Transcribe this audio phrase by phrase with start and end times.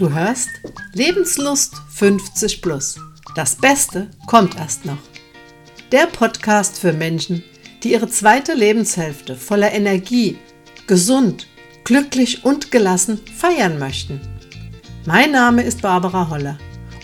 [0.00, 0.48] Du hörst
[0.94, 2.98] Lebenslust 50 plus.
[3.36, 4.96] Das Beste kommt erst noch.
[5.92, 7.44] Der Podcast für Menschen,
[7.82, 10.38] die ihre zweite Lebenshälfte voller Energie,
[10.86, 11.48] gesund,
[11.84, 14.22] glücklich und gelassen feiern möchten.
[15.04, 16.56] Mein Name ist Barbara Holler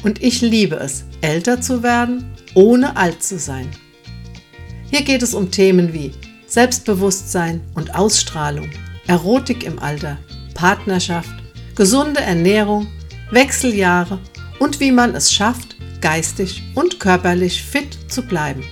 [0.03, 3.69] und ich liebe es, älter zu werden, ohne alt zu sein.
[4.91, 6.13] Hier geht es um Themen wie
[6.47, 8.71] Selbstbewusstsein und Ausstrahlung,
[9.07, 10.17] Erotik im Alter,
[10.55, 11.46] Partnerschaft,
[11.77, 12.87] gesunde Ernährung,
[13.31, 14.19] Wechseljahre
[14.59, 18.65] und wie man es schafft, geistig und körperlich fit zu bleiben.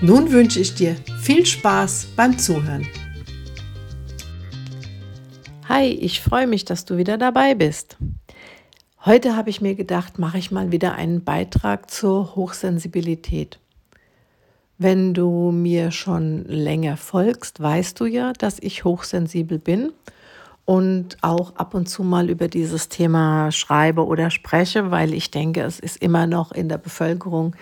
[0.00, 2.86] Nun wünsche ich dir viel Spaß beim Zuhören.
[5.68, 7.96] Hi, ich freue mich, dass du wieder dabei bist.
[9.04, 13.58] Heute habe ich mir gedacht, mache ich mal wieder einen Beitrag zur Hochsensibilität.
[14.78, 19.92] Wenn du mir schon länger folgst, weißt du ja, dass ich hochsensibel bin
[20.64, 25.62] und auch ab und zu mal über dieses Thema schreibe oder spreche, weil ich denke,
[25.62, 27.56] es ist immer noch in der Bevölkerung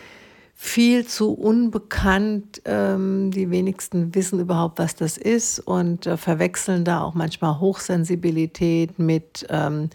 [0.54, 2.60] viel zu unbekannt.
[2.66, 8.98] Ähm, die wenigsten wissen überhaupt, was das ist und äh, verwechseln da auch manchmal Hochsensibilität
[8.98, 9.88] mit ähm,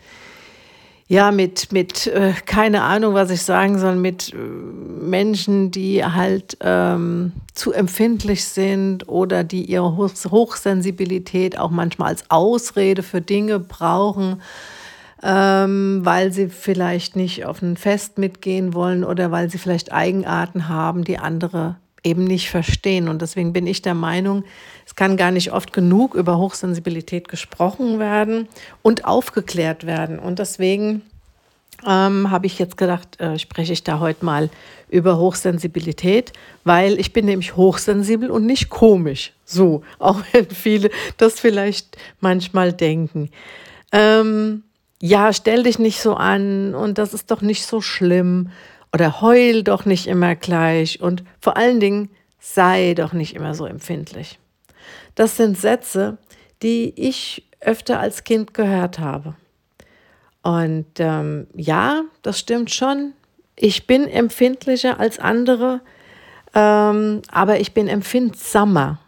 [1.07, 4.37] ja, mit, mit äh, keine Ahnung, was ich sagen soll, mit äh,
[5.05, 12.29] Menschen, die halt ähm, zu empfindlich sind oder die ihre Hoch Hochsensibilität auch manchmal als
[12.29, 14.41] Ausrede für Dinge brauchen,
[15.23, 20.67] ähm, weil sie vielleicht nicht auf ein Fest mitgehen wollen oder weil sie vielleicht Eigenarten
[20.67, 23.09] haben, die andere eben nicht verstehen.
[23.09, 24.43] Und deswegen bin ich der Meinung,
[24.85, 28.47] es kann gar nicht oft genug über Hochsensibilität gesprochen werden
[28.83, 30.19] und aufgeklärt werden.
[30.19, 31.01] Und deswegen
[31.85, 34.49] ähm, habe ich jetzt gedacht, äh, spreche ich da heute mal
[34.89, 36.33] über Hochsensibilität,
[36.63, 39.33] weil ich bin nämlich hochsensibel und nicht komisch.
[39.45, 43.29] So, auch wenn viele das vielleicht manchmal denken.
[43.91, 44.63] Ähm,
[45.01, 48.49] ja, stell dich nicht so an und das ist doch nicht so schlimm
[48.93, 52.09] oder heul doch nicht immer gleich und vor allen Dingen
[52.39, 54.39] sei doch nicht immer so empfindlich.
[55.15, 56.17] Das sind Sätze,
[56.61, 59.35] die ich öfter als Kind gehört habe.
[60.45, 63.13] Und ähm, ja, das stimmt schon.
[63.55, 65.81] Ich bin empfindlicher als andere,
[66.53, 68.99] ähm, aber ich bin empfindsamer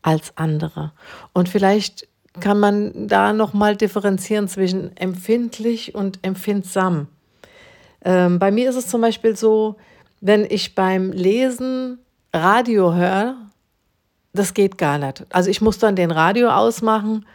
[0.00, 0.92] als andere.
[1.34, 2.08] Und vielleicht
[2.40, 7.08] kann man da noch mal differenzieren zwischen empfindlich und empfindsam.
[8.02, 9.76] Ähm, bei mir ist es zum Beispiel so,
[10.22, 11.98] wenn ich beim Lesen
[12.32, 13.36] Radio höre,
[14.32, 15.26] das geht gar nicht.
[15.28, 17.26] Also ich muss dann den Radio ausmachen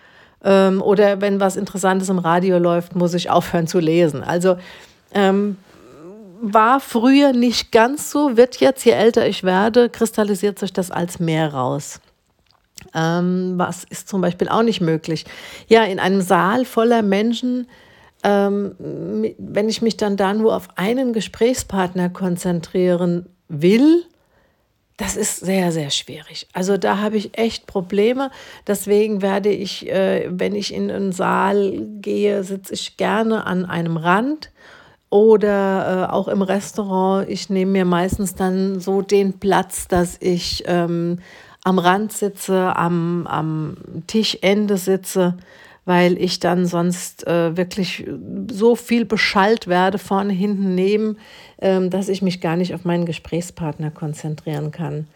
[0.44, 4.24] ähm, oder wenn was Interessantes im Radio läuft, muss ich aufhören zu lesen.
[4.24, 4.58] Also
[5.14, 5.58] ähm,
[6.42, 11.20] war früher nicht ganz so, wird jetzt, je älter ich werde, kristallisiert sich das als
[11.20, 12.00] mehr raus.
[12.96, 15.26] Ähm, was ist zum Beispiel auch nicht möglich?
[15.68, 17.68] Ja, in einem Saal voller Menschen
[18.24, 18.76] ähm,
[19.38, 24.06] wenn ich mich dann da nur auf einen Gesprächspartner konzentrieren will,
[24.98, 26.48] das ist sehr, sehr schwierig.
[26.54, 28.30] Also da habe ich echt Probleme.
[28.68, 33.98] Deswegen werde ich, äh, wenn ich in einen Saal gehe, sitze ich gerne an einem
[33.98, 34.52] Rand
[35.10, 37.30] oder äh, auch im Restaurant.
[37.30, 41.20] Ich nehme mir meistens dann so den Platz, dass ich ähm,
[41.64, 45.36] am Rand sitze, am, am Tischende sitze
[45.86, 48.06] weil ich dann sonst äh, wirklich
[48.52, 51.18] so viel beschallt werde, vorne, hinten, neben,
[51.60, 55.08] ähm, dass ich mich gar nicht auf meinen Gesprächspartner konzentrieren kann.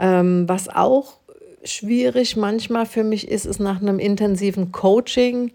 [0.00, 1.18] Ähm, was auch
[1.64, 5.52] schwierig manchmal für mich ist, ist nach einem intensiven Coaching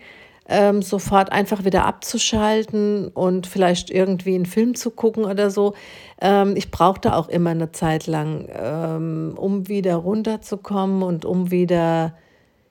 [0.47, 5.75] ähm, sofort einfach wieder abzuschalten und vielleicht irgendwie einen Film zu gucken oder so.
[6.19, 12.15] Ähm, ich brauchte auch immer eine Zeit lang, ähm, um wieder runterzukommen und um wieder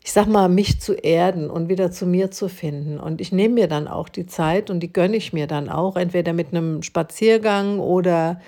[0.09, 2.99] ich sag mal, mich zu erden und wieder zu mir zu finden.
[2.99, 5.97] Und ich nehme mir dann auch die Zeit und die gönne ich mir dann auch,
[5.97, 8.41] entweder mit einem Spaziergang oder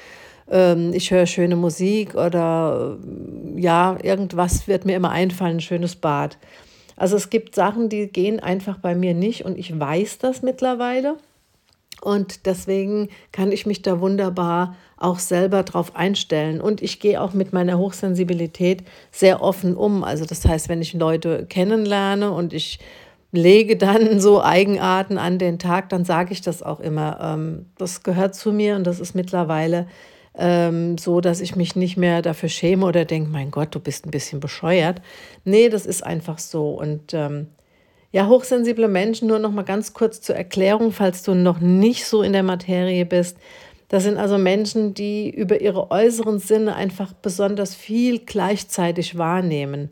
[0.51, 5.97] ähm, ich höre schöne Musik oder äh, ja, irgendwas wird mir immer einfallen, ein schönes
[5.97, 6.39] Bad.
[6.97, 11.19] Also es gibt Sachen, die gehen einfach bei mir nicht und ich weiß das mittlerweile.
[12.01, 16.61] Und deswegen kann ich mich da wunderbar auch selber drauf einstellen.
[16.61, 20.05] Und ich gehe auch mit meiner Hochsensibilität sehr offen um.
[20.05, 22.79] Also das heißt, wenn ich Leute kennenlerne und ich
[23.33, 27.19] lege dann so Eigenarten an den Tag, dann sage ich das auch immer.
[27.21, 29.87] Ähm, das gehört zu mir und das ist mittlerweile
[30.35, 34.07] ähm, so, dass ich mich nicht mehr dafür schäme oder denke, mein Gott, du bist
[34.07, 35.03] ein bisschen bescheuert.
[35.45, 36.71] Nee, das ist einfach so.
[36.71, 37.49] Und ähm,
[38.13, 42.23] ja, hochsensible Menschen, nur noch mal ganz kurz zur Erklärung, falls du noch nicht so
[42.23, 43.37] in der Materie bist.
[43.89, 49.91] Das sind also Menschen, die über ihre äußeren Sinne einfach besonders viel gleichzeitig wahrnehmen.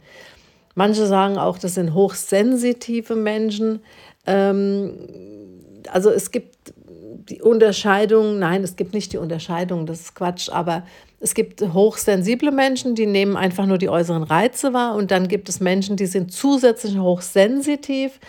[0.75, 3.81] Manche sagen auch, das sind hochsensitive Menschen.
[4.26, 4.93] Ähm,
[5.91, 6.73] also es gibt
[7.29, 10.85] die Unterscheidung, nein, es gibt nicht die Unterscheidung, das ist Quatsch, aber
[11.20, 15.49] es gibt hochsensible Menschen, die nehmen einfach nur die äußeren Reize wahr und dann gibt
[15.49, 18.20] es Menschen, die sind zusätzlich hochsensitiv.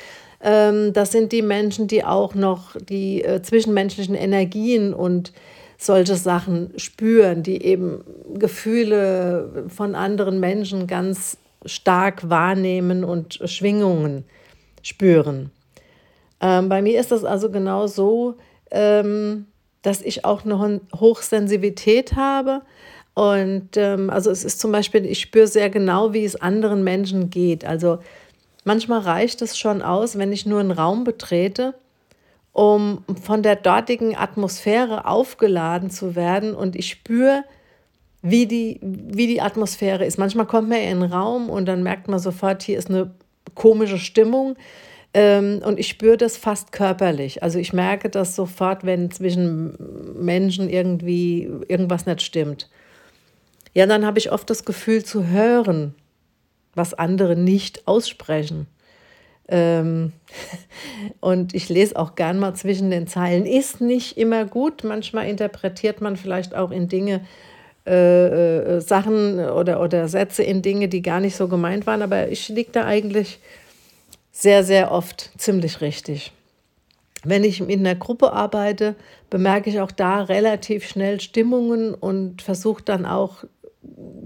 [0.42, 5.34] Ähm, das sind die Menschen, die auch noch die äh, zwischenmenschlichen Energien und
[5.78, 8.04] solche Sachen spüren, die eben
[8.34, 14.26] Gefühle von anderen Menschen ganz stark wahrnehmen und Schwingungen
[14.82, 15.52] spüren.
[16.42, 18.36] Ähm, bei mir ist das also genau so,
[18.72, 19.46] ähm,
[19.82, 22.62] dass ich auch eine Hochsensibilität habe.
[23.14, 27.30] Und ähm, also es ist zum Beispiel, ich spüre sehr genau, wie es anderen Menschen
[27.30, 27.66] geht.
[27.66, 28.00] Also
[28.64, 31.74] manchmal reicht es schon aus, wenn ich nur einen Raum betrete,
[32.54, 37.44] um von der dortigen Atmosphäre aufgeladen zu werden und ich spüre,
[38.22, 40.18] wie die, wie die Atmosphäre ist.
[40.18, 43.12] Manchmal kommt man in einen Raum und dann merkt man sofort, hier ist eine
[43.56, 44.56] komische Stimmung.
[45.14, 47.42] Ähm, und ich spüre das fast körperlich.
[47.42, 49.76] Also ich merke das sofort, wenn zwischen
[50.24, 52.70] Menschen irgendwie irgendwas nicht stimmt.
[53.74, 55.96] Ja, dann habe ich oft das Gefühl zu hören,
[56.76, 58.68] was andere nicht aussprechen.
[59.48, 60.14] Ähm,
[61.20, 63.48] und ich lese auch gern mal zwischen den Zeilen.
[63.48, 64.84] Ist nicht immer gut.
[64.84, 67.22] Manchmal interpretiert man vielleicht auch in Dinge,
[67.88, 72.04] äh, äh, Sachen oder, oder Sätze in Dinge, die gar nicht so gemeint waren.
[72.04, 73.40] Aber ich liege da eigentlich
[74.40, 76.32] sehr, sehr oft ziemlich richtig.
[77.26, 78.96] Wenn ich in einer Gruppe arbeite,
[79.30, 83.44] bemerke ich auch da relativ schnell Stimmungen und versuche dann auch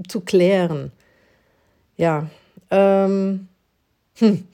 [0.07, 0.91] zu klären.
[1.97, 2.29] Ja,
[2.69, 3.47] ähm,
[4.19, 4.47] hm.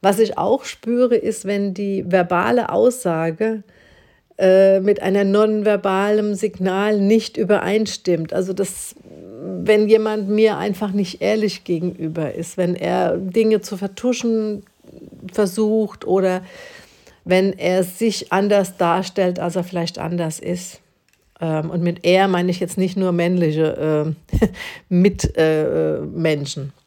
[0.00, 3.62] was ich auch spüre, ist, wenn die verbale Aussage
[4.38, 8.32] äh, mit einer nonverbalen Signal nicht übereinstimmt.
[8.32, 8.94] Also das
[9.44, 14.64] wenn jemand mir einfach nicht ehrlich gegenüber ist, wenn er Dinge zu vertuschen
[15.32, 16.42] versucht oder
[17.24, 20.80] wenn er sich anders darstellt, als er vielleicht anders ist.
[21.40, 24.46] Ähm, und mit er meine ich jetzt nicht nur männliche äh,
[24.88, 26.64] Mitmenschen.
[26.64, 26.80] Äh,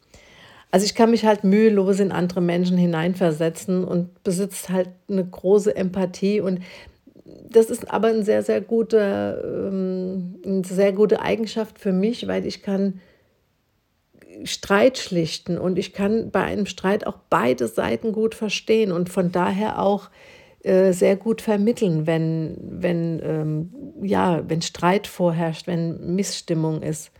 [0.70, 5.74] also ich kann mich halt mühelos in andere Menschen hineinversetzen und besitzt halt eine große
[5.74, 6.60] Empathie und
[7.50, 12.46] das ist aber ein sehr, sehr guter, ähm, eine sehr gute Eigenschaft für mich, weil
[12.46, 13.00] ich kann
[14.44, 19.32] Streit schlichten und ich kann bei einem Streit auch beide Seiten gut verstehen und von
[19.32, 20.10] daher auch
[20.62, 23.72] äh, sehr gut vermitteln, wenn, wenn, ähm,
[24.02, 27.10] ja, wenn Streit vorherrscht, wenn Missstimmung ist.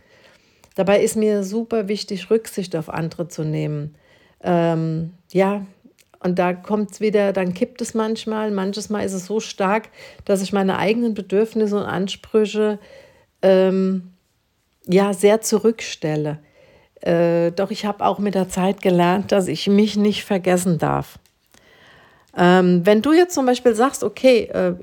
[0.75, 3.95] Dabei ist mir super wichtig, Rücksicht auf andere zu nehmen.
[4.41, 5.65] Ähm, ja,
[6.21, 8.51] und da kommt es wieder, dann kippt es manchmal.
[8.51, 9.89] Manches Mal ist es so stark,
[10.25, 12.79] dass ich meine eigenen Bedürfnisse und Ansprüche
[13.41, 14.11] ähm,
[14.85, 16.39] ja sehr zurückstelle.
[17.01, 21.19] Äh, doch ich habe auch mit der Zeit gelernt, dass ich mich nicht vergessen darf.
[22.37, 24.75] Ähm, wenn du jetzt zum Beispiel sagst, okay, äh,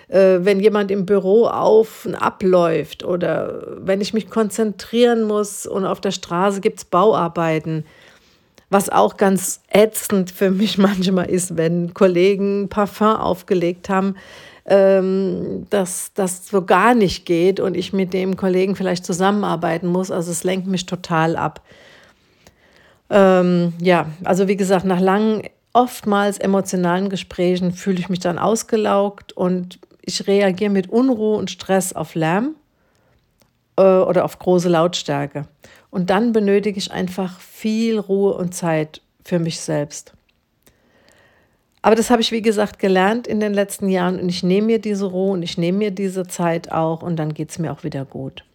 [0.08, 5.86] äh, wenn jemand im Büro auf und abläuft oder wenn ich mich konzentrieren muss und
[5.86, 7.86] auf der Straße gibt es Bauarbeiten.
[8.70, 14.16] Was auch ganz ätzend für mich manchmal ist, wenn Kollegen Parfum aufgelegt haben,
[14.66, 20.10] ähm, dass das so gar nicht geht und ich mit dem Kollegen vielleicht zusammenarbeiten muss.
[20.10, 21.62] Also es lenkt mich total ab.
[23.10, 25.44] Ähm, ja, also wie gesagt, nach langen,
[25.74, 31.94] oftmals emotionalen Gesprächen fühle ich mich dann ausgelaugt und ich reagiere mit Unruhe und Stress
[31.94, 32.56] auf Lärm
[33.78, 35.48] äh, oder auf große Lautstärke.
[35.90, 40.14] Und dann benötige ich einfach viel Ruhe und Zeit für mich selbst.
[41.82, 44.80] Aber das habe ich, wie gesagt, gelernt in den letzten Jahren und ich nehme mir
[44.80, 47.84] diese Ruhe und ich nehme mir diese Zeit auch und dann geht es mir auch
[47.84, 48.46] wieder gut.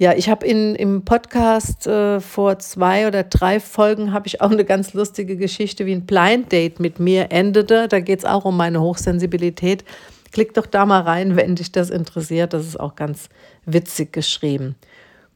[0.00, 4.64] Ja, ich habe im Podcast äh, vor zwei oder drei Folgen habe ich auch eine
[4.64, 7.88] ganz lustige Geschichte, wie ein Blind Date mit mir endete.
[7.88, 9.84] Da geht es auch um meine Hochsensibilität.
[10.32, 12.52] Klick doch da mal rein, wenn dich das interessiert.
[12.52, 13.28] Das ist auch ganz
[13.64, 14.76] witzig geschrieben.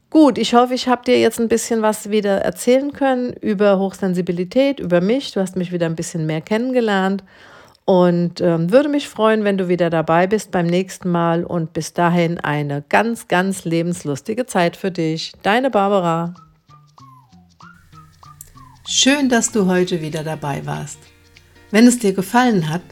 [0.09, 4.79] Gut, ich hoffe, ich habe dir jetzt ein bisschen was wieder erzählen können über Hochsensibilität,
[4.79, 5.31] über mich.
[5.31, 7.23] Du hast mich wieder ein bisschen mehr kennengelernt
[7.85, 11.93] und ähm, würde mich freuen, wenn du wieder dabei bist beim nächsten Mal und bis
[11.93, 15.33] dahin eine ganz, ganz lebenslustige Zeit für dich.
[15.41, 16.35] Deine Barbara.
[18.87, 20.99] Schön, dass du heute wieder dabei warst.
[21.71, 22.83] Wenn es dir gefallen hat,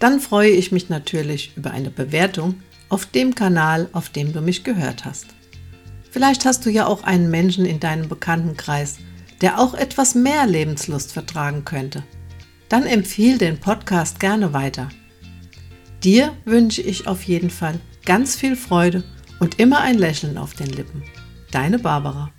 [0.00, 4.64] dann freue ich mich natürlich über eine Bewertung auf dem Kanal, auf dem du mich
[4.64, 5.26] gehört hast.
[6.10, 8.96] Vielleicht hast du ja auch einen Menschen in deinem Bekanntenkreis,
[9.40, 12.02] der auch etwas mehr Lebenslust vertragen könnte.
[12.68, 14.88] Dann empfiehl den Podcast gerne weiter.
[16.02, 19.04] Dir wünsche ich auf jeden Fall ganz viel Freude
[19.38, 21.02] und immer ein Lächeln auf den Lippen.
[21.50, 22.32] Deine Barbara.